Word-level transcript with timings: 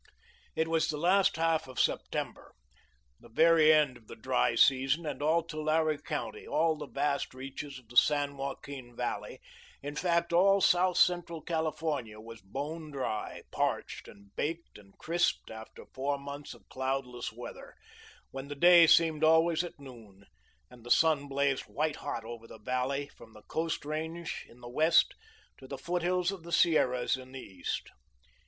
It 0.55 0.67
was 0.67 0.87
the 0.87 0.97
last 0.97 1.35
half 1.35 1.67
of 1.67 1.79
September, 1.79 2.55
the 3.19 3.29
very 3.29 3.71
end 3.71 3.97
of 3.97 4.07
the 4.07 4.15
dry 4.15 4.55
season, 4.55 5.05
and 5.05 5.21
all 5.21 5.43
Tulare 5.43 5.95
County, 5.99 6.47
all 6.47 6.75
the 6.75 6.87
vast 6.87 7.35
reaches 7.35 7.77
of 7.77 7.87
the 7.87 7.95
San 7.95 8.35
Joaquin 8.35 8.95
Valley 8.95 9.39
in 9.83 9.95
fact 9.95 10.33
all 10.33 10.59
South 10.59 10.97
Central 10.97 11.39
California, 11.39 12.19
was 12.19 12.41
bone 12.41 12.89
dry, 12.89 13.43
parched, 13.51 14.07
and 14.07 14.35
baked 14.35 14.79
and 14.79 14.97
crisped 14.97 15.51
after 15.51 15.85
four 15.93 16.17
months 16.17 16.55
of 16.55 16.67
cloudless 16.67 17.31
weather, 17.31 17.75
when 18.31 18.47
the 18.47 18.55
day 18.55 18.87
seemed 18.87 19.23
always 19.23 19.63
at 19.63 19.79
noon, 19.79 20.25
and 20.71 20.83
the 20.83 20.89
sun 20.89 21.27
blazed 21.27 21.65
white 21.67 21.97
hot 21.97 22.25
over 22.25 22.47
the 22.47 22.57
valley 22.57 23.07
from 23.09 23.33
the 23.33 23.43
Coast 23.43 23.85
Range 23.85 24.47
in 24.49 24.61
the 24.61 24.67
west 24.67 25.13
to 25.59 25.67
the 25.67 25.77
foothills 25.77 26.31
of 26.31 26.41
the 26.41 26.51
Sierras 26.51 27.17
in 27.17 27.33
the 27.33 27.39
east. 27.39 27.91